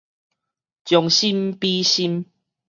[0.83, 2.25] 將心比心